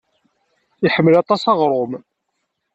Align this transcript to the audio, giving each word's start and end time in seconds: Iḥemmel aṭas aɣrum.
Iḥemmel 0.85 1.13
aṭas 1.21 1.43
aɣrum. 1.51 1.93